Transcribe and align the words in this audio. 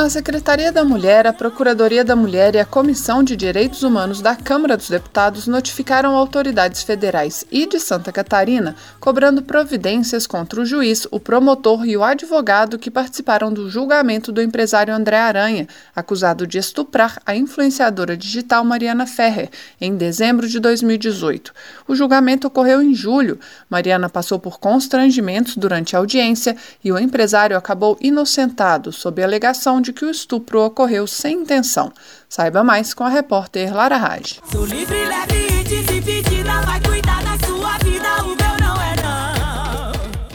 A 0.00 0.08
Secretaria 0.08 0.72
da 0.72 0.82
Mulher, 0.82 1.26
a 1.26 1.32
Procuradoria 1.32 2.02
da 2.02 2.16
Mulher 2.16 2.54
e 2.54 2.58
a 2.58 2.64
Comissão 2.64 3.22
de 3.22 3.36
Direitos 3.36 3.82
Humanos 3.82 4.22
da 4.22 4.34
Câmara 4.34 4.74
dos 4.74 4.88
Deputados 4.88 5.46
notificaram 5.46 6.16
autoridades 6.16 6.82
federais 6.82 7.44
e 7.52 7.66
de 7.66 7.78
Santa 7.78 8.10
Catarina 8.10 8.74
cobrando 8.98 9.42
providências 9.42 10.26
contra 10.26 10.58
o 10.58 10.64
juiz, 10.64 11.06
o 11.10 11.20
promotor 11.20 11.84
e 11.84 11.98
o 11.98 12.02
advogado 12.02 12.78
que 12.78 12.90
participaram 12.90 13.52
do 13.52 13.68
julgamento 13.68 14.32
do 14.32 14.40
empresário 14.40 14.94
André 14.94 15.18
Aranha, 15.18 15.68
acusado 15.94 16.46
de 16.46 16.56
estuprar 16.56 17.20
a 17.26 17.36
influenciadora 17.36 18.16
digital 18.16 18.64
Mariana 18.64 19.06
Ferrer, 19.06 19.50
em 19.78 19.94
dezembro 19.94 20.48
de 20.48 20.58
2018. 20.58 21.52
O 21.86 21.94
julgamento 21.94 22.46
ocorreu 22.46 22.80
em 22.80 22.94
julho. 22.94 23.38
Mariana 23.68 24.08
passou 24.08 24.38
por 24.38 24.58
constrangimentos 24.58 25.58
durante 25.58 25.94
a 25.94 25.98
audiência 25.98 26.56
e 26.82 26.90
o 26.90 26.98
empresário 26.98 27.54
acabou 27.54 27.98
inocentado 28.00 28.92
sob 28.92 29.22
alegação 29.22 29.78
de 29.78 29.89
que 29.92 30.04
o 30.04 30.10
estupro 30.10 30.60
ocorreu 30.60 31.06
sem 31.06 31.42
intenção. 31.42 31.92
Saiba 32.28 32.62
mais 32.62 32.94
com 32.94 33.04
a 33.04 33.08
repórter 33.08 33.74
Lara 33.74 33.96
Raj. 33.96 34.40
Sou 34.50 34.64
livre, 34.64 35.06
leve 35.06 35.46
e 35.60 35.64
desimpedida, 35.64 36.60
vai 36.62 36.80
cuidar 36.80 37.22
da 37.22 37.46
sua 37.46 37.78
vida, 37.78 38.22
o 38.22 38.28
meu 38.28 38.58
não 38.60 38.80
é 38.80 38.96
não. 39.02 39.20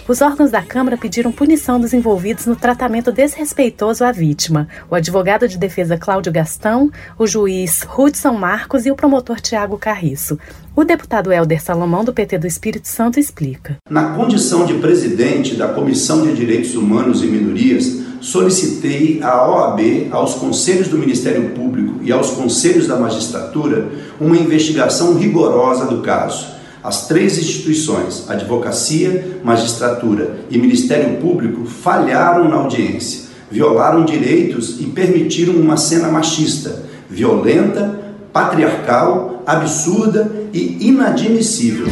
Os 0.08 0.22
órgãos 0.22 0.52
da 0.52 0.62
Câmara 0.62 0.98
pediram 0.98 1.32
punição 1.32 1.80
dos 1.80 1.92
envolvidos 1.92 2.46
no 2.46 2.56
tratamento 2.56 3.12
desrespeitoso 3.12 4.04
à 4.04 4.12
vítima. 4.12 4.68
O 4.88 4.94
advogado 4.94 5.48
de 5.48 5.58
defesa 5.58 5.98
Cláudio 5.98 6.32
Gastão, 6.32 6.92
o 7.18 7.26
juiz 7.26 7.88
Hudson 7.98 8.34
Marcos 8.34 8.86
e 8.86 8.92
o 8.92 8.96
promotor 8.96 9.42
Tiago 9.42 9.80
Carriço. 9.80 10.38
O 10.76 10.84
deputado 10.84 11.34
Helder 11.34 11.60
Salomão, 11.60 12.04
do 12.04 12.14
PT 12.14 12.38
do 12.38 12.46
Espírito 12.46 12.88
Santo, 12.88 13.20
explica. 13.20 13.78
Na 13.90 14.14
condição 14.14 14.66
de 14.66 14.76
presidente 14.76 15.56
da 15.56 15.70
Comissão 15.70 16.22
de 16.28 16.36
Direitos 16.36 16.76
Humanos 16.76 17.24
e 17.24 17.26
Minorias, 17.26 18.05
solicitei 18.22 19.20
à 19.22 19.50
OAB, 19.50 20.08
aos 20.12 20.36
conselhos 20.36 20.88
do 20.88 20.98
Ministério 20.98 21.50
Público 21.50 22.00
e 22.02 22.12
aos 22.12 22.32
conselhos 22.32 22.88
da 22.88 22.98
magistratura 22.98 23.88
uma 24.20 24.38
investigação 24.38 25.16
rigorosa 25.16 25.86
do 25.86 26.02
caso. 26.02 26.56
As 26.84 27.08
três 27.08 27.38
instituições, 27.38 28.30
Advocacia, 28.30 29.40
Magistratura 29.44 30.42
e 30.52 30.58
Ministério 30.58 31.18
Público, 31.18 31.66
falharam 31.66 32.48
na 32.48 32.58
audiência, 32.58 33.22
violaram 33.50 34.06
direitos 34.06 34.80
e 34.80 34.86
permitiram 34.86 35.56
uma 35.56 35.78
cena 35.78 36.10
machista, 36.10 36.84
violenta, 37.10 38.00
patriarcal, 38.32 39.42
absurda 39.48 40.32
e 40.54 40.88
inadmissível. 40.88 41.88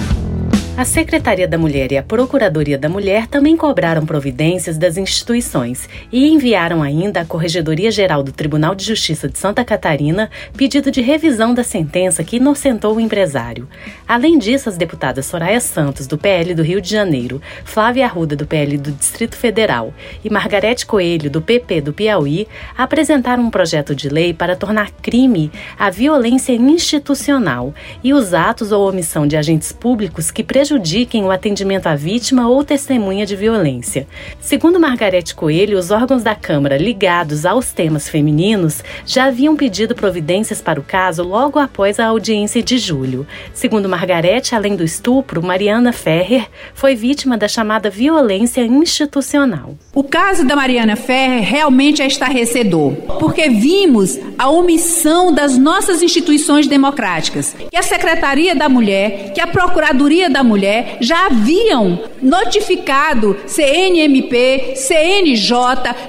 A 0.76 0.86
Secretaria 0.86 1.48
da 1.48 1.56
Mulher 1.56 1.92
e 1.92 1.98
a 2.00 2.02
Procuradoria 2.02 2.80
da 2.80 2.90
Mulher 2.90 3.28
também 3.28 3.56
cobraram 3.56 4.08
providências 4.08 4.76
das 4.76 4.98
instituições 4.98 5.88
e 6.12 6.28
enviaram 6.30 6.82
ainda 6.82 7.22
à 7.22 7.26
Corregedoria 7.26 7.92
Geral 7.92 8.24
do 8.24 8.32
Tribunal 8.32 8.74
de 8.74 8.84
Justiça 8.84 9.30
de 9.30 9.38
Santa 9.38 9.64
Catarina 9.64 10.32
pedido 10.58 10.90
de 10.90 11.00
revisão 11.00 11.54
da 11.54 11.64
sentença 11.64 12.24
que 12.24 12.38
inocentou 12.38 12.96
o 12.96 13.00
empresário. 13.00 13.70
Além 14.08 14.40
disso, 14.40 14.68
as 14.68 14.76
deputadas 14.76 15.28
Soraya 15.28 15.60
Santos, 15.60 16.08
do 16.08 16.18
PL 16.18 16.56
do 16.56 16.64
Rio 16.64 16.82
de 16.82 16.90
Janeiro, 16.90 17.40
Flávia 17.64 18.06
Arruda, 18.06 18.36
do 18.36 18.48
PL 18.48 18.76
do 18.80 18.92
Distrito 18.94 19.38
Federal 19.38 19.94
e 20.24 20.30
Margarete 20.30 20.88
Coelho, 20.88 21.30
do 21.30 21.42
PP 21.42 21.82
do 21.82 21.94
Piauí, 21.94 22.48
apresentaram 22.76 23.44
um 23.44 23.52
projeto 23.52 23.94
de 23.94 24.10
lei 24.10 24.34
para 24.34 24.56
tornar 24.56 24.90
crime 24.90 25.52
a 25.78 25.92
violência 25.92 26.54
institucional 26.54 27.76
e 28.04 28.12
os 28.12 28.34
atos 28.34 28.72
ou 28.72 28.90
omissão 28.90 29.28
de 29.28 29.38
agentes 29.38 29.72
públicos 29.72 30.32
que 30.32 30.44
prejudiquem 30.64 31.26
o 31.26 31.30
atendimento 31.30 31.88
à 31.88 31.96
vítima 31.96 32.48
ou 32.48 32.64
testemunha 32.64 33.26
de 33.26 33.36
violência. 33.36 34.08
Segundo 34.40 34.80
Margarete 34.80 35.36
Coelho, 35.36 35.78
os 35.78 35.92
órgãos 35.92 36.24
da 36.24 36.36
Câmara 36.36 36.78
ligados 36.78 37.46
aos 37.46 37.74
temas 37.74 38.08
femininos 38.08 38.82
já 39.06 39.26
haviam 39.26 39.58
pedido 39.58 39.94
providências 39.94 40.62
para 40.62 40.80
o 40.80 40.84
caso 40.84 41.22
logo 41.22 41.60
após 41.60 42.00
a 42.00 42.06
audiência 42.06 42.64
de 42.64 42.78
julho. 42.78 43.28
Segundo 43.54 43.90
Margarete, 43.90 44.56
além 44.56 44.78
do 44.78 44.86
estupro, 44.86 45.44
Mariana 45.44 45.92
Ferrer 45.92 46.48
foi 46.74 46.96
vítima 46.96 47.38
da 47.38 47.50
chamada 47.50 47.90
violência 47.90 48.62
institucional. 48.62 49.76
O 49.94 50.02
caso 50.02 50.48
da 50.48 50.56
Mariana 50.56 50.96
Ferrer 50.96 51.44
realmente 51.44 52.02
é 52.02 52.08
estarrecedor, 52.08 52.94
porque 53.20 53.50
vimos 53.50 54.18
a 54.40 54.50
omissão 54.50 55.34
das 55.34 55.58
nossas 55.58 56.02
instituições 56.02 56.68
democráticas, 56.68 57.54
que 57.70 57.76
a 57.76 57.84
Secretaria 57.84 58.56
da 58.56 58.70
Mulher, 58.70 59.34
que 59.34 59.42
a 59.42 59.48
Procuradoria 59.48 60.30
da 60.30 60.42
Mulher, 60.42 60.53
Mulher 60.54 60.98
já 61.00 61.26
haviam 61.26 62.00
notificado 62.22 63.36
CNMP, 63.48 64.76
CNJ, 64.76 65.52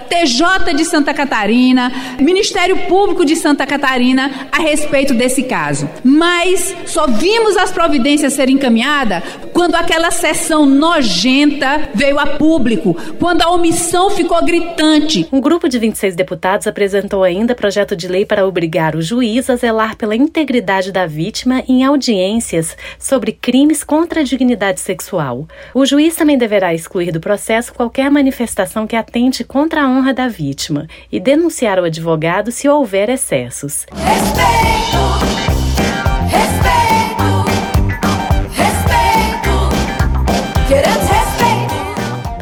TJ 0.06 0.74
de 0.76 0.84
Santa 0.84 1.14
Catarina, 1.14 1.90
Ministério 2.20 2.76
Público 2.86 3.24
de 3.24 3.36
Santa 3.36 3.66
Catarina 3.66 4.48
a 4.52 4.60
respeito 4.60 5.14
desse 5.14 5.44
caso. 5.44 5.88
Mas 6.04 6.76
só 6.84 7.06
vimos 7.06 7.56
as 7.56 7.72
providências 7.72 8.34
serem 8.34 8.56
encaminhadas 8.56 9.22
quando 9.54 9.76
aquela 9.76 10.10
sessão 10.10 10.66
nojenta 10.66 11.88
veio 11.94 12.18
a 12.18 12.26
público, 12.26 12.94
quando 13.18 13.40
a 13.40 13.50
omissão 13.50 14.10
ficou 14.10 14.44
gritante. 14.44 15.26
Um 15.32 15.40
grupo 15.40 15.70
de 15.70 15.78
26 15.78 16.14
deputados 16.14 16.66
apresentou 16.66 17.24
ainda 17.24 17.54
projeto 17.54 17.96
de 17.96 18.08
lei 18.08 18.26
para 18.26 18.46
obrigar 18.46 18.94
o 18.94 19.00
juiz 19.00 19.48
a 19.48 19.56
zelar 19.56 19.96
pela 19.96 20.14
integridade 20.14 20.92
da 20.92 21.06
vítima 21.06 21.64
em 21.66 21.82
audiências 21.82 22.76
sobre 22.98 23.32
crimes 23.32 23.82
contra 23.82 24.20
a 24.20 24.24
dignidade 24.36 24.80
sexual. 24.80 25.46
O 25.72 25.86
juiz 25.86 26.16
também 26.16 26.36
deverá 26.36 26.74
excluir 26.74 27.12
do 27.12 27.20
processo 27.20 27.72
qualquer 27.72 28.10
manifestação 28.10 28.86
que 28.86 28.96
atente 28.96 29.44
contra 29.44 29.82
a 29.82 29.88
honra 29.88 30.12
da 30.12 30.28
vítima 30.28 30.86
e 31.10 31.20
denunciar 31.20 31.78
o 31.78 31.84
advogado 31.84 32.50
se 32.50 32.68
houver 32.68 33.08
excessos. 33.08 33.86
Respeito! 33.92 34.74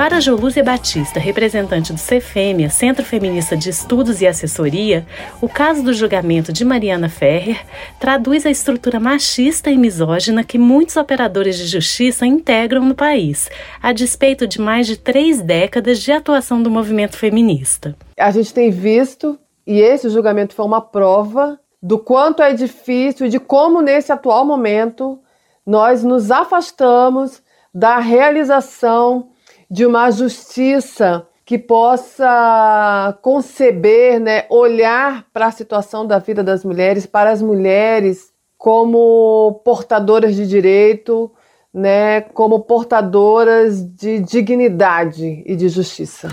Para 0.03 0.21
Jolúzia 0.21 0.65
Batista, 0.65 1.21
representante 1.21 1.93
do 1.93 2.01
CFEMIA, 2.01 2.69
Centro 2.71 3.05
Feminista 3.05 3.57
de 3.57 3.71
Estudos 3.71 4.21
e 4.21 4.27
Assessoria, 4.27 5.07
o 5.41 5.49
caso 5.49 5.81
do 5.81 5.95
julgamento 5.95 6.53
de 6.53 6.65
Mariana 6.65 7.09
Ferrer 7.09 7.65
traduz 8.01 8.45
a 8.45 8.51
estrutura 8.51 8.99
machista 8.99 9.71
e 9.71 9.79
misógina 9.79 10.43
que 10.43 10.59
muitos 10.59 10.97
operadores 10.97 11.57
de 11.57 11.69
justiça 11.69 12.27
integram 12.27 12.85
no 12.85 12.97
país, 12.97 13.49
a 13.81 13.93
despeito 13.93 14.45
de 14.45 14.61
mais 14.61 14.89
de 14.89 14.97
três 14.97 15.41
décadas 15.41 16.01
de 16.01 16.11
atuação 16.11 16.61
do 16.61 16.69
movimento 16.69 17.17
feminista. 17.17 17.95
A 18.19 18.33
gente 18.33 18.53
tem 18.53 18.73
visto, 18.73 19.39
e 19.65 19.81
esse 19.81 20.11
julgamento 20.11 20.53
foi 20.53 20.65
uma 20.65 20.81
prova 20.81 21.61
do 21.81 21.97
quanto 21.97 22.43
é 22.43 22.53
difícil 22.53 23.27
e 23.27 23.31
de 23.31 23.39
como, 23.39 23.81
nesse 23.81 24.11
atual 24.11 24.45
momento, 24.45 25.21
nós 25.65 26.03
nos 26.03 26.33
afastamos 26.33 27.41
da 27.73 28.01
realização 28.01 29.32
de 29.73 29.87
uma 29.87 30.11
justiça 30.11 31.27
que 31.47 31.59
possa 31.59 33.19
conceber, 33.23 34.21
né, 34.21 34.45
olhar 34.51 35.25
para 35.33 35.47
a 35.47 35.51
situação 35.51 36.07
da 36.07 36.19
vida 36.19 36.45
das 36.45 36.63
mulheres, 36.63 37.07
para 37.07 37.31
as 37.31 37.41
mulheres 37.41 38.31
como 38.59 39.63
portadoras 39.65 40.37
de 40.37 40.47
direito, 40.47 41.33
né, 41.73 42.21
como 42.21 42.61
portadoras 42.61 43.83
de 43.83 44.21
dignidade 44.21 45.43
e 45.47 45.57
de 45.57 45.71
justiça. 45.71 46.29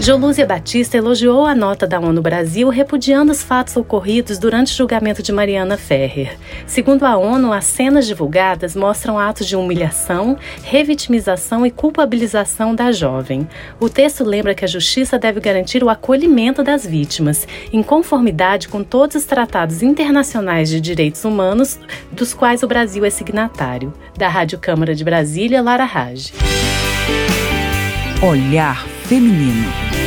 Jolúzia 0.00 0.46
Batista 0.46 0.96
elogiou 0.96 1.44
a 1.44 1.54
nota 1.54 1.86
da 1.86 2.00
ONU 2.00 2.22
Brasil 2.22 2.70
repudiando 2.70 3.30
os 3.30 3.42
fatos 3.42 3.76
ocorridos 3.76 4.38
durante 4.38 4.72
o 4.72 4.74
julgamento 4.74 5.22
de 5.22 5.30
Mariana 5.30 5.76
Ferrer. 5.76 6.38
Segundo 6.66 7.04
a 7.04 7.18
ONU, 7.18 7.52
as 7.52 7.66
cenas 7.66 8.06
divulgadas 8.06 8.74
mostram 8.74 9.18
atos 9.18 9.46
de 9.46 9.56
humilhação, 9.56 10.38
revitimização 10.62 11.66
e 11.66 11.70
culpabilização 11.70 12.74
da 12.74 12.90
jovem. 12.90 13.46
O 13.78 13.90
texto 13.90 14.24
lembra 14.24 14.54
que 14.54 14.64
a 14.64 14.68
justiça 14.68 15.18
deve 15.18 15.38
garantir 15.38 15.84
o 15.84 15.90
acolhimento 15.90 16.64
das 16.64 16.86
vítimas, 16.86 17.46
em 17.70 17.82
conformidade 17.82 18.68
com 18.68 18.82
todos 18.82 19.16
os 19.16 19.24
tratados 19.26 19.82
internacionais 19.82 20.70
de 20.70 20.80
direitos 20.80 21.26
humanos 21.26 21.78
dos 22.10 22.32
quais 22.32 22.62
o 22.62 22.66
Brasil 22.66 23.04
é 23.04 23.10
signatário. 23.10 23.92
Da 24.16 24.28
Rádio 24.28 24.58
Câmara 24.58 24.94
de 24.94 25.04
Brasília, 25.04 25.60
Lara 25.60 25.84
Raj. 25.84 26.32
Olhar 28.22 28.99
feminino. 29.10 29.99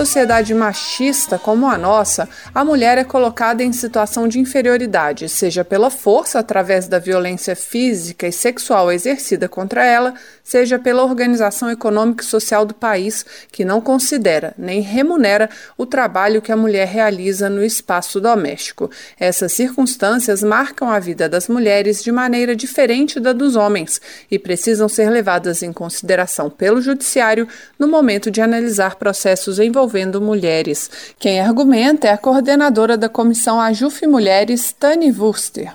Sociedade 0.00 0.54
machista 0.54 1.38
como 1.38 1.68
a 1.68 1.76
nossa, 1.76 2.26
a 2.54 2.64
mulher 2.64 2.96
é 2.96 3.04
colocada 3.04 3.62
em 3.62 3.70
situação 3.70 4.26
de 4.26 4.38
inferioridade, 4.38 5.28
seja 5.28 5.62
pela 5.62 5.90
força 5.90 6.38
através 6.38 6.88
da 6.88 6.98
violência 6.98 7.54
física 7.54 8.26
e 8.26 8.32
sexual 8.32 8.90
exercida 8.90 9.46
contra 9.46 9.84
ela, 9.84 10.14
seja 10.42 10.78
pela 10.78 11.04
organização 11.04 11.70
econômica 11.70 12.24
e 12.24 12.26
social 12.26 12.64
do 12.64 12.72
país, 12.74 13.26
que 13.52 13.62
não 13.64 13.80
considera 13.80 14.54
nem 14.56 14.80
remunera 14.80 15.50
o 15.76 15.84
trabalho 15.84 16.40
que 16.40 16.50
a 16.50 16.56
mulher 16.56 16.88
realiza 16.88 17.50
no 17.50 17.62
espaço 17.62 18.20
doméstico. 18.20 18.90
Essas 19.18 19.52
circunstâncias 19.52 20.42
marcam 20.42 20.90
a 20.90 20.98
vida 20.98 21.28
das 21.28 21.46
mulheres 21.46 22.02
de 22.02 22.10
maneira 22.10 22.56
diferente 22.56 23.20
da 23.20 23.34
dos 23.34 23.54
homens 23.54 24.00
e 24.30 24.38
precisam 24.38 24.88
ser 24.88 25.10
levadas 25.10 25.62
em 25.62 25.72
consideração 25.72 26.48
pelo 26.48 26.80
judiciário 26.80 27.46
no 27.78 27.86
momento 27.86 28.30
de 28.30 28.40
analisar 28.40 28.96
processos 28.96 29.30
processos 29.40 29.58
envolvendo 29.90 30.20
mulheres. 30.20 30.88
Quem 31.18 31.40
argumenta 31.40 32.06
é 32.06 32.12
a 32.12 32.18
coordenadora 32.18 32.96
da 32.96 33.08
Comissão 33.08 33.60
Ajuf 33.60 34.06
Mulheres, 34.06 34.72
Tani 34.72 35.10
Wurster. 35.10 35.72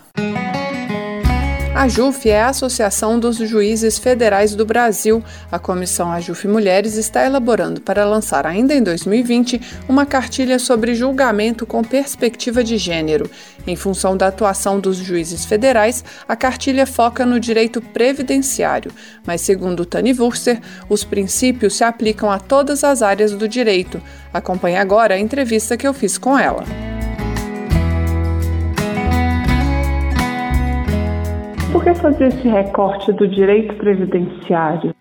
A 1.76 1.90
JUF 1.90 2.30
é 2.30 2.42
a 2.42 2.48
Associação 2.48 3.20
dos 3.20 3.36
Juízes 3.36 3.98
Federais 3.98 4.56
do 4.56 4.66
Brasil. 4.66 5.22
A 5.52 5.60
Comissão 5.60 6.10
Ajuf 6.10 6.48
Mulheres 6.48 6.96
está 6.96 7.26
elaborando 7.26 7.82
para 7.82 8.06
lançar 8.06 8.48
ainda 8.48 8.74
em 8.74 8.82
2020 8.82 9.60
uma 9.90 10.06
cartilha 10.06 10.58
sobre 10.58 10.96
julgamento 10.96 11.66
com 11.66 11.84
perspectiva 11.84 12.64
de 12.64 12.78
gênero. 12.78 13.30
Em 13.68 13.76
função 13.76 14.16
da 14.16 14.28
atuação 14.28 14.80
dos 14.80 14.96
juízes 14.96 15.44
federais, 15.44 16.02
a 16.26 16.36
cartilha 16.38 16.88
foca 16.88 17.26
no 17.26 17.42
direito 17.42 17.82
previdenciário, 17.82 18.94
mas 19.28 19.42
segundo 19.42 19.86
Tani 19.86 20.14
Wurster, 20.14 20.62
os 20.88 21.04
princípios 21.04 21.76
se 21.76 21.84
aplicam 21.84 22.32
a 22.32 22.40
todas 22.40 22.86
as 22.86 23.02
áreas 23.02 23.34
do 23.34 23.50
direito. 23.50 24.02
Acompanhe 24.34 24.78
agora 24.78 25.16
a 25.16 25.20
entrevista 25.20 25.76
que 25.76 25.86
eu 25.86 25.94
fiz 25.94 26.18
com 26.18 26.40
ela. 26.40 26.64
Por 31.76 31.84
que 31.84 31.94
fazer 31.96 32.28
esse 32.28 32.48
recorte 32.48 33.12
do 33.12 33.28
direito 33.28 33.76
previdenciário? 33.76 34.96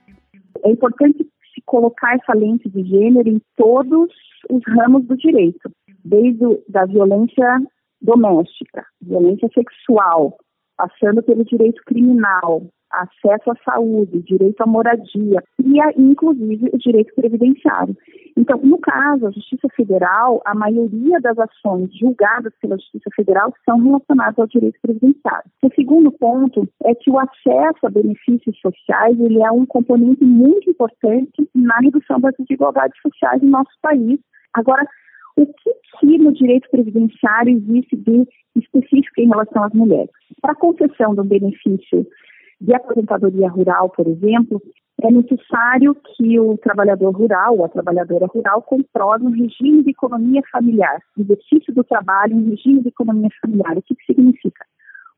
É 0.65 0.71
importante 0.73 1.19
se 1.55 1.63
colocar 1.65 2.17
essa 2.17 2.37
lente 2.37 2.69
de 2.69 2.83
gênero 2.83 3.29
em 3.29 3.41
todos 3.57 4.11
os 4.51 4.61
ramos 4.77 5.05
do 5.07 5.17
direito, 5.17 5.71
desde 6.05 6.45
da 6.69 6.85
violência 6.85 7.63
doméstica, 8.03 8.85
violência 9.01 9.49
sexual, 9.55 10.37
passando 10.77 11.23
pelo 11.23 11.45
direito 11.45 11.81
criminal, 11.87 12.67
acesso 12.91 13.53
à 13.53 13.57
saúde, 13.65 14.23
direito 14.23 14.61
à 14.61 14.67
moradia 14.67 15.45
e, 15.65 15.81
inclusive, 15.97 16.71
o 16.73 16.79
direito 16.79 17.15
previdenciário. 17.15 17.97
Então, 18.37 18.59
no 18.63 18.79
caso, 18.79 19.27
a 19.27 19.31
Justiça 19.31 19.69
Federal, 19.77 20.43
a 20.45 20.55
maioria 20.55 21.21
das 21.21 21.39
ações 21.39 21.95
julgadas 21.97 22.53
pela 22.61 22.77
Justiça 22.77 23.09
Federal 23.15 23.55
são 23.65 23.79
relacionadas 23.79 24.39
ao 24.39 24.47
direito 24.47 24.79
previdenciário. 24.83 25.51
O 25.63 25.73
segundo 25.75 26.11
ponto 26.11 26.69
é 26.85 26.95
que 26.95 27.11
o 27.11 27.19
acesso 27.19 27.87
a 27.87 27.91
benefícios 27.91 28.59
sociais 28.59 29.19
ele 29.21 29.41
é 29.41 29.51
um 29.53 29.65
componente 29.65 30.25
muito 30.25 30.69
importante 30.69 31.49
na 31.55 31.79
redução 31.79 32.19
das 32.19 32.35
desigualdades 32.39 33.01
sociais 33.01 33.41
no 33.41 33.51
nosso 33.51 33.71
país. 33.81 34.19
Agora, 34.53 34.85
o 35.37 35.47
que, 35.47 35.71
que 36.01 36.19
no 36.19 36.33
direito 36.33 36.69
previdenciário 36.71 37.57
existe 37.57 37.97
de 37.97 38.27
específico 38.57 39.21
em 39.21 39.29
relação 39.29 39.65
às 39.65 39.73
mulheres? 39.73 40.11
Para 40.41 40.53
a 40.53 40.57
concessão 40.57 41.15
do 41.15 41.25
benefício 41.25 42.07
de 42.61 42.75
aposentadoria 42.75 43.49
rural, 43.49 43.91
por 43.91 44.07
exemplo, 44.07 44.61
é 45.03 45.11
necessário 45.11 45.95
que 45.95 46.39
o 46.39 46.57
trabalhador 46.59 47.11
rural 47.11 47.59
ou 47.59 47.65
a 47.65 47.69
trabalhadora 47.69 48.27
rural 48.27 48.63
comprove 48.63 49.27
um 49.27 49.31
regime 49.31 49.83
de 49.83 49.91
economia 49.91 50.43
familiar, 50.51 51.01
exercício 51.19 51.75
do 51.75 51.83
trabalho 51.83 52.35
em 52.35 52.51
regime 52.51 52.81
de 52.81 52.89
economia 52.89 53.29
familiar. 53.41 53.77
O 53.77 53.83
que, 53.83 53.95
que 53.95 54.05
significa? 54.07 54.65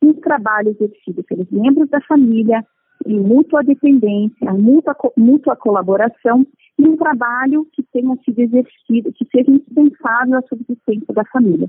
Um 0.03 0.15
trabalho 0.15 0.71
exercido 0.71 1.23
pelos 1.25 1.51
membros 1.51 1.89
da 1.91 2.01
família, 2.03 2.65
em 3.07 3.21
mútua 3.21 3.63
dependência, 3.63 4.53
mútua, 4.53 4.97
mútua 5.17 5.55
colaboração, 5.57 6.47
e 6.79 6.87
um 6.87 6.97
trabalho 6.97 7.67
que 7.73 7.83
tenha 7.83 8.17
sido 8.25 8.41
exercido, 8.41 9.13
que 9.13 9.27
seja 9.31 9.51
indispensável 9.51 10.39
à 10.39 10.43
subsistência 10.43 11.15
da 11.15 11.25
família. 11.27 11.69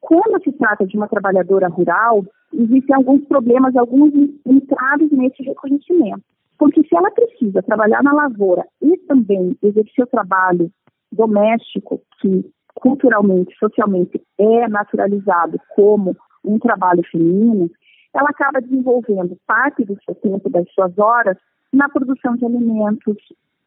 Quando 0.00 0.42
se 0.42 0.52
trata 0.52 0.86
de 0.86 0.96
uma 0.96 1.08
trabalhadora 1.08 1.68
rural, 1.68 2.24
existem 2.52 2.96
alguns 2.96 3.24
problemas, 3.26 3.76
alguns 3.76 4.12
entraves 4.44 5.10
nesse 5.12 5.42
reconhecimento. 5.42 6.22
Porque 6.58 6.82
se 6.86 6.96
ela 6.96 7.10
precisa 7.10 7.62
trabalhar 7.62 8.02
na 8.02 8.12
lavoura 8.12 8.64
e 8.80 8.96
também 8.98 9.56
exercer 9.62 10.04
o 10.04 10.08
trabalho 10.08 10.70
doméstico, 11.12 12.00
que 12.20 12.44
culturalmente, 12.74 13.54
socialmente 13.58 14.20
é 14.38 14.68
naturalizado 14.68 15.58
como 15.74 16.16
um 16.44 16.58
trabalho 16.58 17.02
feminino, 17.10 17.70
ela 18.12 18.28
acaba 18.28 18.60
desenvolvendo 18.60 19.36
parte 19.46 19.84
do 19.84 19.96
seu 20.04 20.14
tempo, 20.14 20.50
das 20.50 20.68
suas 20.72 20.96
horas, 20.98 21.36
na 21.72 21.88
produção 21.88 22.36
de 22.36 22.44
alimentos, 22.44 23.16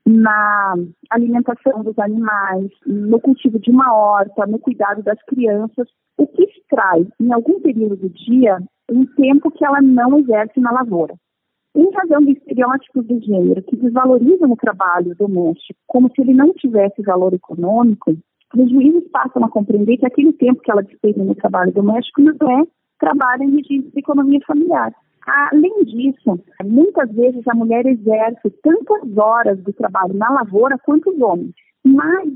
na 0.05 0.75
alimentação 1.09 1.83
dos 1.83 1.99
animais, 1.99 2.71
no 2.85 3.19
cultivo 3.19 3.59
de 3.59 3.69
uma 3.69 3.93
horta, 3.93 4.45
no 4.45 4.57
cuidado 4.57 5.03
das 5.03 5.21
crianças, 5.23 5.87
o 6.17 6.25
que 6.25 6.43
extrai, 6.43 7.05
em 7.19 7.33
algum 7.33 7.59
período 7.59 7.97
do 7.97 8.09
dia, 8.09 8.57
um 8.89 9.05
tempo 9.05 9.51
que 9.51 9.65
ela 9.65 9.81
não 9.81 10.17
exerce 10.19 10.59
na 10.61 10.71
lavoura. 10.71 11.13
Em 11.77 11.91
razão 11.91 12.21
de 12.21 12.31
estereótipos 12.31 13.05
de 13.05 13.19
gênero 13.19 13.61
que 13.61 13.77
desvalorizam 13.77 14.51
o 14.51 14.57
trabalho 14.57 15.13
doméstico 15.15 15.79
como 15.85 16.09
se 16.09 16.21
ele 16.21 16.33
não 16.33 16.51
tivesse 16.53 17.03
valor 17.03 17.35
econômico, 17.35 18.17
os 18.55 18.71
juízes 18.71 19.07
passam 19.11 19.45
a 19.45 19.49
compreender 19.49 19.97
que 19.97 20.07
aquele 20.07 20.33
tempo 20.33 20.59
que 20.63 20.71
ela 20.71 20.81
despende 20.81 21.19
no 21.19 21.35
trabalho 21.35 21.71
doméstico 21.71 22.19
não 22.23 22.61
é 22.61 22.63
trabalho 22.99 23.43
em 23.43 23.57
regime 23.57 23.91
de 23.91 23.99
economia 23.99 24.39
familiar. 24.47 24.91
Além 25.27 25.83
disso, 25.83 26.39
muitas 26.65 27.11
vezes 27.11 27.47
a 27.47 27.53
mulher 27.53 27.85
exerce 27.85 28.49
tantas 28.63 29.15
horas 29.15 29.63
de 29.63 29.71
trabalho 29.73 30.15
na 30.15 30.31
lavoura 30.31 30.79
quanto 30.83 31.11
os 31.11 31.21
homens, 31.21 31.53
mas 31.85 32.27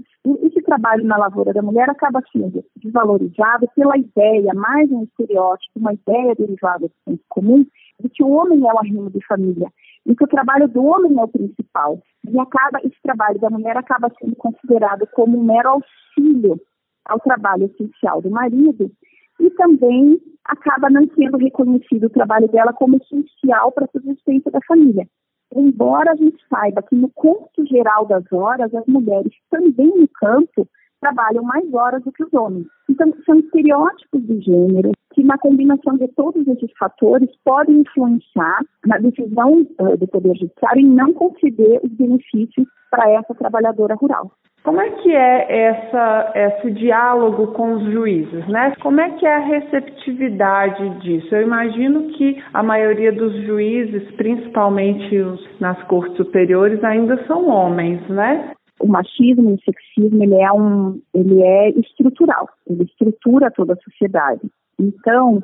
esse 0.44 0.62
trabalho 0.62 1.04
na 1.04 1.18
lavoura 1.18 1.52
da 1.52 1.64
mulher 1.64 1.90
acaba 1.90 2.22
sendo 2.32 2.64
desvalorizado 2.76 3.68
pela 3.76 3.98
ideia, 3.98 4.54
mais 4.54 4.92
um 4.92 5.04
estereótipo, 5.04 5.80
uma 5.80 5.94
ideia 5.94 6.36
derivada 6.36 6.88
do 6.88 6.94
senso 7.06 7.24
comum, 7.28 7.66
de 8.02 8.10
que 8.10 8.24
o 8.24 8.30
homem 8.30 8.60
é 8.60 8.74
o 8.74 8.80
arrimo 8.80 9.10
de 9.10 9.26
família 9.26 9.70
e 10.06 10.16
que 10.16 10.24
o 10.24 10.28
trabalho 10.28 10.68
do 10.68 10.84
homem 10.84 11.18
é 11.20 11.24
o 11.24 11.28
principal. 11.28 12.02
E 12.28 12.40
acaba 12.40 12.80
esse 12.84 13.02
trabalho 13.04 13.40
da 13.40 13.50
mulher 13.50 13.78
acaba 13.78 14.12
sendo 14.20 14.36
considerado 14.36 15.08
como 15.14 15.40
um 15.40 15.44
mero 15.44 15.70
auxílio 15.70 16.60
ao 17.06 17.20
trabalho 17.20 17.66
essencial 17.66 18.22
do 18.22 18.30
marido 18.30 18.92
e 19.40 19.50
também 19.52 20.20
acaba 20.46 20.90
não 20.90 21.08
sendo 21.16 21.38
reconhecido 21.38 22.06
o 22.06 22.10
trabalho 22.10 22.48
dela 22.48 22.74
como 22.74 22.98
essencial 22.98 23.72
para 23.72 23.86
a 23.86 23.92
subsistência 23.92 24.52
da 24.52 24.60
família. 24.68 25.08
Embora 25.54 26.12
a 26.12 26.16
gente 26.16 26.38
saiba 26.50 26.82
que 26.82 26.96
no 26.96 27.10
custo 27.10 27.66
geral 27.66 28.06
das 28.06 28.24
horas, 28.32 28.74
as 28.74 28.86
mulheres 28.86 29.34
também 29.50 29.88
no 29.88 30.08
campo 30.08 30.68
trabalham 31.02 31.44
mais 31.44 31.72
horas 31.74 32.04
do 32.04 32.12
que 32.12 32.24
os 32.24 32.34
homens. 32.34 32.68
Então, 32.90 33.12
são 33.26 33.36
estereótipos 33.36 34.22
de 34.26 34.40
gênero 34.42 34.92
que, 35.14 35.24
na 35.24 35.38
combinação 35.38 35.98
de 35.98 36.08
todos 36.10 36.48
esses 36.48 36.72
fatores, 36.78 37.30
podem 37.44 37.82
influenciar 37.82 38.62
na 38.86 38.98
decisão 38.98 39.66
uh, 39.80 39.98
do 39.98 40.08
Poder 40.08 40.36
Judiciário 40.36 40.82
em 40.82 40.90
não 40.90 41.14
conceder 41.14 41.82
os 41.84 41.92
benefícios 41.92 42.68
para 42.90 43.10
essa 43.12 43.34
trabalhadora 43.34 43.96
rural. 43.96 44.32
Como 44.64 44.80
é 44.80 44.92
que 44.92 45.12
é 45.12 45.70
essa, 45.70 46.32
esse 46.36 46.72
diálogo 46.72 47.48
com 47.54 47.74
os 47.74 47.92
juízes, 47.92 48.48
né? 48.48 48.74
Como 48.80 49.02
é 49.02 49.10
que 49.12 49.26
é 49.26 49.36
a 49.36 49.40
receptividade 49.40 51.00
disso? 51.00 51.34
Eu 51.34 51.42
imagino 51.42 52.10
que 52.10 52.38
a 52.54 52.62
maioria 52.62 53.12
dos 53.12 53.34
juízes, 53.44 54.12
principalmente 54.12 55.18
os 55.18 55.60
nas 55.60 55.82
cortes 55.86 56.16
superiores, 56.16 56.84
ainda 56.84 57.26
são 57.26 57.48
homens, 57.48 58.08
né? 58.08 58.52
O 58.82 58.88
machismo 58.88 59.52
e 59.52 59.54
o 59.54 59.62
sexismo, 59.62 60.24
ele 60.24 60.36
é 60.36 60.52
um, 60.52 61.02
ele 61.14 61.42
é 61.42 61.70
estrutural, 61.72 62.50
ele 62.68 62.84
estrutura 62.84 63.52
toda 63.52 63.74
a 63.74 63.82
sociedade. 63.84 64.42
Então, 64.80 65.44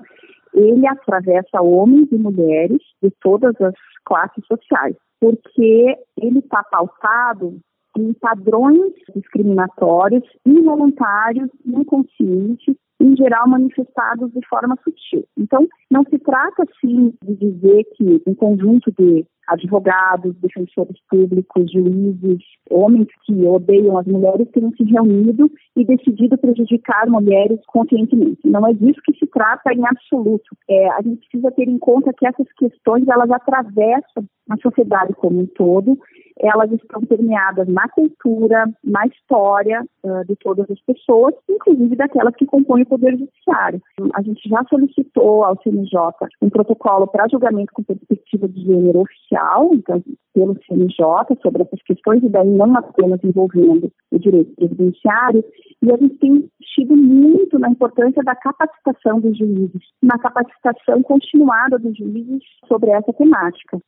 ele 0.53 0.87
atravessa 0.87 1.61
homens 1.61 2.11
e 2.11 2.17
mulheres 2.17 2.81
de 3.01 3.11
todas 3.21 3.59
as 3.61 3.75
classes 4.05 4.43
sociais, 4.47 4.95
porque 5.19 5.97
ele 6.19 6.39
está 6.39 6.63
pautado 6.63 7.59
em 7.97 8.13
padrões 8.13 8.93
discriminatórios, 9.15 10.23
involuntários, 10.45 11.49
inconscientes, 11.65 12.75
em 12.99 13.15
geral 13.15 13.47
manifestados 13.47 14.31
de 14.33 14.45
forma 14.47 14.75
sutil. 14.83 15.25
Então, 15.37 15.67
não 15.89 16.03
se 16.03 16.17
trata, 16.19 16.63
sim, 16.81 17.13
de 17.23 17.35
dizer 17.35 17.83
que 17.95 18.21
um 18.27 18.33
conjunto 18.33 18.91
de 18.97 19.25
advogados, 19.47 20.35
defensores 20.37 20.97
públicos, 21.09 21.71
juízes, 21.71 22.43
homens 22.69 23.07
que 23.25 23.33
odeiam 23.45 23.97
as 23.97 24.05
mulheres 24.05 24.47
tenham 24.51 24.71
se 24.71 24.83
reunido 24.83 25.49
e 25.75 25.85
decidido 25.85 26.37
prejudicar 26.37 27.07
mulheres 27.07 27.59
conscientemente. 27.67 28.39
Não 28.43 28.67
é 28.67 28.73
disso 28.73 28.99
que 29.05 29.17
se 29.17 29.25
trata 29.27 29.73
em 29.73 29.85
absoluto. 29.85 30.55
É, 30.69 30.89
a 30.91 31.01
gente 31.01 31.19
precisa 31.19 31.51
ter 31.51 31.69
em 31.69 31.79
conta 31.79 32.11
que 32.13 32.27
essas 32.27 32.47
questões 32.57 33.07
elas 33.07 33.31
atravessam 33.31 34.25
a 34.49 34.57
sociedade 34.57 35.13
como 35.13 35.39
um 35.39 35.45
todo 35.45 35.97
elas 36.39 36.71
estão 36.71 37.01
permeadas 37.01 37.67
na 37.67 37.87
cultura, 37.89 38.65
na 38.83 39.05
história 39.07 39.83
uh, 40.03 40.25
de 40.25 40.35
todas 40.37 40.69
as 40.69 40.79
pessoas, 40.81 41.33
inclusive 41.49 41.95
daquelas 41.95 42.35
que 42.35 42.45
compõem 42.45 42.83
o 42.83 42.87
Poder 42.87 43.17
Judiciário. 43.17 43.81
A 44.13 44.21
gente 44.21 44.47
já 44.47 44.63
solicitou 44.69 45.43
ao 45.43 45.59
CNJ 45.61 45.97
um 46.41 46.49
protocolo 46.49 47.07
para 47.07 47.27
julgamento 47.27 47.73
com 47.73 47.83
perspectiva 47.83 48.47
de 48.47 48.61
gênero 48.61 49.01
oficial, 49.01 49.71
então, 49.73 50.03
pelo 50.33 50.57
CNJ, 50.67 51.37
sobre 51.41 51.63
essas 51.63 51.81
questões, 51.83 52.23
e 52.23 52.29
daí 52.29 52.49
não 52.49 52.75
apenas 52.77 53.23
envolvendo 53.23 53.91
o 54.11 54.19
direito 54.19 54.53
previdenciário, 54.55 55.43
e 55.81 55.91
a 55.91 55.97
gente 55.97 56.15
tem 56.17 56.49
tido 56.75 56.95
muito 56.95 57.57
na 57.57 57.69
importância 57.69 58.23
da 58.23 58.35
capacitação 58.35 59.19
dos 59.19 59.37
juízes, 59.37 59.81
na 60.01 60.17
capacitação 60.19 61.01
continuada 61.01 61.79
dos 61.79 61.97
juízes 61.97 62.43
sobre 62.67 62.91
essa 62.91 63.11
temática. 63.13 63.79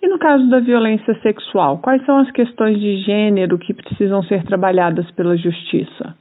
E 0.00 0.08
no 0.08 0.18
caso 0.18 0.48
da 0.48 0.60
violência 0.60 1.20
sexual, 1.22 1.78
quais 1.78 2.04
são 2.06 2.18
as 2.18 2.30
questões 2.30 2.78
de 2.78 2.98
gênero 2.98 3.58
que 3.58 3.74
precisam 3.74 4.22
ser 4.22 4.44
trabalhadas 4.44 5.10
pela 5.12 5.36
justiça? 5.36 6.14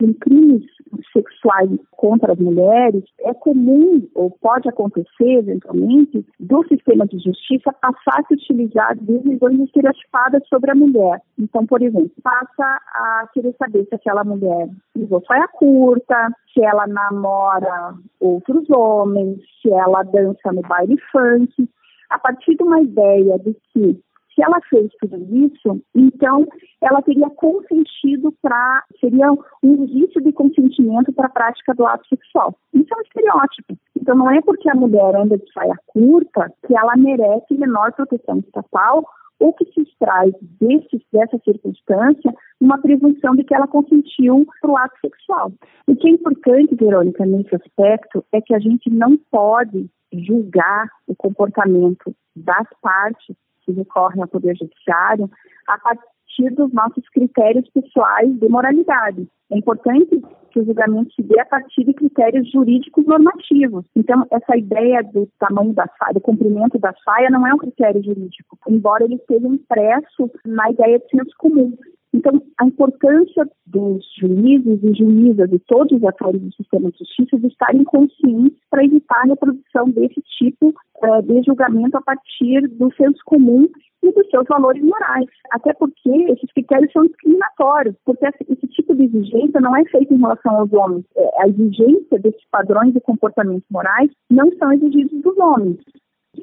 Em 0.00 0.12
crimes 0.14 0.64
sexuais 1.12 1.70
contra 1.92 2.32
as 2.32 2.38
mulheres, 2.38 3.04
é 3.20 3.32
comum 3.32 4.06
ou 4.14 4.30
pode 4.30 4.68
acontecer, 4.68 5.38
eventualmente, 5.38 6.24
do 6.38 6.66
sistema 6.66 7.06
de 7.06 7.18
justiça 7.18 7.72
passar 7.72 8.20
a 8.20 8.24
se 8.24 8.34
utilizar 8.34 8.96
decisões 8.96 9.60
estereotipadas 9.60 10.46
sobre 10.48 10.72
a 10.72 10.74
mulher. 10.74 11.20
Então, 11.38 11.64
por 11.64 11.80
exemplo, 11.80 12.10
passa 12.22 12.64
a 12.64 13.28
querer 13.32 13.54
saber 13.56 13.84
se 13.84 13.94
aquela 13.94 14.24
mulher 14.24 14.68
usou 14.96 15.22
saia 15.26 15.48
curta, 15.48 16.32
se 16.52 16.64
ela 16.64 16.86
namora 16.86 17.94
outros 18.20 18.68
homens, 18.70 19.38
se 19.60 19.70
ela 19.70 20.02
dança 20.02 20.52
no 20.52 20.62
baile 20.62 20.96
funk 21.10 21.68
a 22.12 22.18
partir 22.18 22.54
de 22.56 22.62
uma 22.62 22.80
ideia 22.80 23.38
de 23.38 23.56
que 23.72 24.00
se 24.34 24.42
ela 24.42 24.60
fez 24.68 24.90
tudo 25.00 25.16
isso, 25.30 25.82
então 25.94 26.46
ela 26.80 27.02
teria 27.02 27.28
consentido 27.30 28.32
para. 28.40 28.82
seria 28.98 29.30
um 29.30 29.38
indício 29.62 30.22
de 30.22 30.32
consentimento 30.32 31.12
para 31.12 31.26
a 31.26 31.30
prática 31.30 31.74
do 31.74 31.84
ato 31.86 32.06
sexual. 32.08 32.54
Isso 32.72 32.88
é 32.92 32.96
um 32.96 33.02
estereótipo. 33.02 33.76
Então 34.00 34.16
não 34.16 34.30
é 34.30 34.40
porque 34.40 34.70
a 34.70 34.74
mulher 34.74 35.14
anda 35.16 35.36
de 35.36 35.52
saia 35.52 35.76
curta 35.86 36.50
que 36.66 36.76
ela 36.76 36.96
merece 36.96 37.54
menor 37.54 37.92
proteção 37.92 38.38
estatal 38.38 39.04
ou 39.38 39.52
que 39.52 39.64
se 39.72 39.82
extrai 39.82 40.32
desse, 40.60 41.04
dessa 41.12 41.36
circunstância 41.44 42.32
uma 42.60 42.78
presunção 42.78 43.34
de 43.34 43.42
que 43.44 43.54
ela 43.54 43.66
consentiu 43.66 44.46
para 44.60 44.70
o 44.70 44.76
ato 44.76 44.94
sexual. 45.00 45.52
O 45.86 45.96
que 45.96 46.08
é 46.08 46.12
importante, 46.12 46.76
Verônica, 46.76 47.26
nesse 47.26 47.54
aspecto, 47.54 48.24
é 48.32 48.40
que 48.40 48.54
a 48.54 48.60
gente 48.60 48.88
não 48.88 49.16
pode 49.30 49.90
julgar 50.12 50.88
o 51.06 51.14
comportamento 51.14 52.14
das 52.34 52.66
partes 52.80 53.36
que 53.62 53.72
recorrem 53.72 54.22
ao 54.22 54.28
Poder 54.28 54.56
Judiciário 54.56 55.30
a 55.68 55.78
partir 55.78 56.50
dos 56.54 56.72
nossos 56.72 57.08
critérios 57.10 57.68
pessoais 57.70 58.32
de 58.38 58.48
moralidade. 58.48 59.28
É 59.50 59.58
importante 59.58 60.20
que 60.50 60.60
o 60.60 60.64
julgamento 60.64 61.12
se 61.14 61.22
dê 61.22 61.38
a 61.40 61.46
partir 61.46 61.84
de 61.84 61.94
critérios 61.94 62.50
jurídicos 62.50 63.06
normativos. 63.06 63.84
Então, 63.96 64.26
essa 64.30 64.56
ideia 64.56 65.02
do 65.02 65.28
tamanho 65.38 65.72
da 65.72 65.86
saia, 65.98 66.14
do 66.14 66.20
comprimento 66.20 66.78
da 66.78 66.92
saia, 67.04 67.30
não 67.30 67.46
é 67.46 67.54
um 67.54 67.58
critério 67.58 68.02
jurídico, 68.02 68.58
embora 68.68 69.04
ele 69.04 69.16
esteja 69.16 69.46
impresso 69.46 70.30
na 70.44 70.70
ideia 70.70 70.98
de 70.98 71.08
senso 71.08 71.34
comum. 71.38 71.76
Então, 72.14 72.42
a 72.58 72.66
importância 72.66 73.48
dos 73.66 74.04
juízes 74.18 74.82
e 74.82 74.94
juízas 74.94 75.50
e 75.50 75.58
todos 75.60 75.96
os 75.96 76.04
atores 76.04 76.42
do 76.42 76.52
sistema 76.54 76.90
de 76.90 76.98
justiça 76.98 77.38
de 77.38 77.46
estarem 77.46 77.84
conscientes 77.84 78.58
para 78.70 78.84
evitar 78.84 79.22
a 79.22 79.28
reprodução 79.28 79.88
desse 79.88 80.20
tipo 80.38 80.68
uh, 80.68 81.22
de 81.22 81.42
julgamento 81.42 81.96
a 81.96 82.02
partir 82.02 82.68
do 82.68 82.92
senso 82.94 83.20
comum 83.24 83.66
e 84.02 84.12
dos 84.12 84.28
seus 84.30 84.46
valores 84.46 84.82
morais. 84.82 85.28
Até 85.50 85.72
porque 85.72 86.10
esses 86.10 86.52
critérios 86.52 86.92
são 86.92 87.06
discriminatórios, 87.06 87.96
porque 88.04 88.26
esse 88.26 88.66
tipo 88.68 88.94
de 88.94 89.04
exigência 89.04 89.60
não 89.60 89.74
é 89.74 89.84
feita 89.86 90.12
em 90.12 90.18
relação 90.18 90.58
aos 90.58 90.72
homens. 90.72 91.04
É, 91.16 91.42
a 91.42 91.48
exigência 91.48 92.18
desses 92.18 92.42
padrões 92.50 92.92
de 92.92 93.00
comportamentos 93.00 93.66
morais 93.70 94.10
não 94.30 94.50
são 94.58 94.72
exigidos 94.72 95.20
dos 95.22 95.38
homens. 95.38 95.78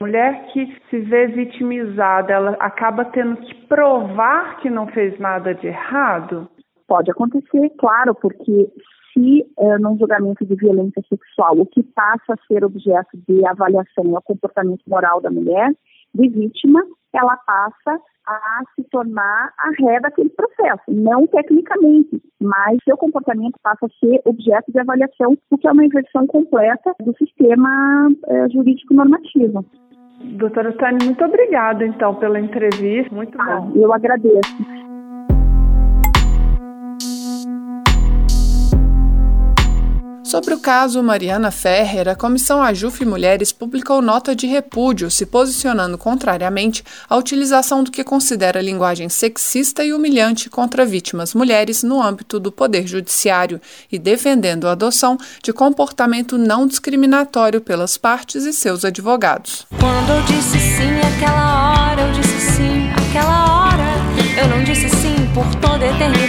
Mulher 0.02 0.46
que 0.48 0.66
se 0.90 1.00
vê 1.00 1.28
vitimizada, 1.28 2.32
ela 2.32 2.52
acaba 2.60 3.04
tendo 3.06 3.36
que 3.38 3.54
provar 3.68 4.58
que 4.60 4.70
não 4.70 4.88
fez 4.88 5.20
nada 5.20 5.54
de 5.54 5.68
errado? 5.68 6.48
Pode 6.88 7.12
acontecer, 7.12 7.70
claro, 7.78 8.16
porque 8.16 8.72
se 9.14 9.46
é, 9.58 9.78
num 9.78 9.98
julgamento 9.98 10.46
de 10.46 10.56
violência 10.56 11.04
sexual 11.10 11.60
o 11.60 11.66
que 11.66 11.84
passa 11.84 12.34
a 12.34 12.48
ser 12.48 12.64
objeto 12.64 13.18
de 13.28 13.46
avaliação 13.46 14.06
é 14.16 14.20
o 14.20 14.22
comportamento 14.22 14.84
moral 14.88 15.20
da 15.20 15.30
mulher, 15.30 15.72
de 16.14 16.30
vítima, 16.30 16.82
ela 17.14 17.36
passa 17.38 18.00
a 18.26 18.62
se 18.76 18.84
tornar 18.90 19.54
a 19.58 19.70
ré 19.84 20.00
daquele 20.00 20.30
processo, 20.30 20.84
não 20.88 21.26
tecnicamente, 21.28 22.22
mas 22.40 22.78
seu 22.84 22.96
comportamento 22.96 23.58
passa 23.64 23.88
a 23.88 24.00
ser 24.00 24.22
objeto 24.24 24.72
de 24.72 24.80
avaliação, 24.80 25.36
o 25.50 25.58
que 25.58 25.68
é 25.68 25.72
uma 25.72 25.86
inversão 25.86 26.28
completa 26.28 26.94
do 27.02 27.16
sistema 27.18 28.08
é, 28.28 28.50
jurídico 28.50 28.94
normativo. 28.94 29.66
Doutora 30.22 30.74
Tânia, 30.74 31.06
muito 31.06 31.24
obrigada 31.24 31.86
então 31.86 32.16
pela 32.16 32.40
entrevista, 32.40 33.14
muito 33.14 33.38
bom. 33.38 33.72
Eu 33.76 33.94
agradeço. 33.94 34.80
Sobre 40.30 40.54
o 40.54 40.60
caso 40.60 41.02
Mariana 41.02 41.50
Ferrer, 41.50 42.08
a 42.08 42.16
Comissão 42.16 42.62
Ajuf 42.62 43.04
Mulheres 43.04 43.52
publicou 43.52 44.00
nota 44.00 44.36
de 44.36 44.46
repúdio, 44.46 45.10
se 45.10 45.26
posicionando 45.26 45.98
contrariamente 45.98 46.84
à 47.10 47.18
utilização 47.18 47.84
do 47.84 47.90
que 47.90 48.04
considera 48.04 48.62
linguagem 48.62 49.10
sexista 49.10 49.84
e 49.84 49.92
humilhante 49.92 50.48
contra 50.48 50.86
vítimas 50.86 51.34
mulheres 51.34 51.82
no 51.82 52.00
âmbito 52.00 52.40
do 52.40 52.52
Poder 52.52 52.86
Judiciário 52.86 53.60
e 53.92 53.98
defendendo 53.98 54.68
a 54.68 54.74
adoção 54.74 55.18
de 55.42 55.52
comportamento 55.52 56.38
não 56.38 56.68
discriminatório 56.68 57.60
pelas 57.60 57.98
partes 57.98 58.46
e 58.46 58.54
seus 58.54 58.86
advogados. 58.86 59.66
Quando 59.80 60.12
eu 60.12 60.22
disse 60.28 60.60
sim 60.60 61.00
aquela 61.12 61.90
hora, 61.90 62.02
eu 62.04 62.12
disse 62.12 62.40
sim 62.52 62.88
aquela 62.92 63.64
hora, 63.64 64.40
eu 64.40 64.48
não 64.48 64.64
disse 64.64 64.90
sim 64.90 65.16
por 65.34 65.56
toda 65.56 65.88
eternidade. 65.88 66.29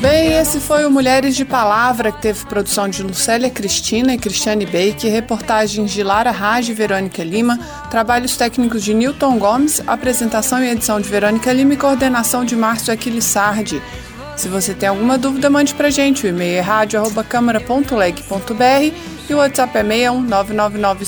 Bem, 0.00 0.34
esse 0.34 0.60
foi 0.60 0.84
o 0.84 0.90
Mulheres 0.90 1.34
de 1.34 1.44
Palavra, 1.44 2.12
que 2.12 2.20
teve 2.20 2.44
produção 2.44 2.86
de 2.88 3.02
Lucélia 3.02 3.48
Cristina 3.48 4.14
e 4.14 4.18
Cristiane 4.18 4.66
Bake, 4.66 5.08
reportagens 5.08 5.90
de 5.90 6.02
Lara 6.02 6.30
Raj 6.30 6.68
e 6.68 6.74
Verônica 6.74 7.24
Lima, 7.24 7.58
trabalhos 7.90 8.36
técnicos 8.36 8.84
de 8.84 8.92
Newton 8.92 9.38
Gomes, 9.38 9.82
apresentação 9.86 10.62
e 10.62 10.68
edição 10.68 11.00
de 11.00 11.08
Verônica 11.08 11.50
Lima 11.50 11.72
e 11.72 11.78
coordenação 11.78 12.44
de 12.44 12.54
Márcio 12.54 12.92
Aquilissardi. 12.92 13.80
Se 14.36 14.48
você 14.48 14.74
tem 14.74 14.90
alguma 14.90 15.16
dúvida, 15.16 15.48
mande 15.48 15.74
pra 15.74 15.88
gente. 15.88 16.26
O 16.26 16.28
e-mail 16.28 16.58
é 16.58 16.60
rádio.câmara.leg.br 16.60 18.94
e 19.28 19.34
o 19.34 19.38
WhatsApp 19.38 19.78
é 19.78 19.82
61 19.82 20.20
999 20.20 21.04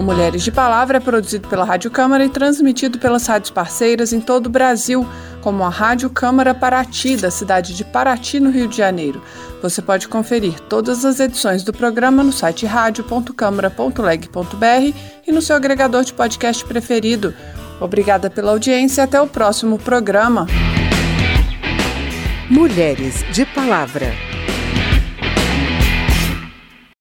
o 0.00 0.02
Mulheres 0.02 0.42
de 0.42 0.50
Palavra 0.50 0.96
é 0.96 1.00
produzido 1.00 1.46
pela 1.46 1.62
Rádio 1.62 1.90
Câmara 1.90 2.24
e 2.24 2.30
transmitido 2.30 2.98
pelas 2.98 3.26
rádios 3.26 3.50
parceiras 3.50 4.14
em 4.14 4.20
todo 4.20 4.46
o 4.46 4.50
Brasil, 4.50 5.06
como 5.42 5.62
a 5.62 5.68
Rádio 5.68 6.08
Câmara 6.08 6.54
Paraty, 6.54 7.18
da 7.18 7.30
cidade 7.30 7.74
de 7.74 7.84
Paraty, 7.84 8.40
no 8.40 8.50
Rio 8.50 8.66
de 8.66 8.78
Janeiro. 8.78 9.22
Você 9.60 9.82
pode 9.82 10.08
conferir 10.08 10.58
todas 10.58 11.04
as 11.04 11.20
edições 11.20 11.62
do 11.62 11.70
programa 11.70 12.22
no 12.22 12.32
site 12.32 12.64
radio.câmara.leg.br 12.64 14.96
e 15.26 15.32
no 15.32 15.42
seu 15.42 15.54
agregador 15.54 16.02
de 16.02 16.14
podcast 16.14 16.64
preferido. 16.64 17.34
Obrigada 17.78 18.30
pela 18.30 18.52
audiência 18.52 19.02
e 19.02 19.04
até 19.04 19.20
o 19.20 19.26
próximo 19.26 19.78
programa. 19.78 20.46
Mulheres 22.48 23.22
de 23.34 23.44
Palavra. 23.44 24.29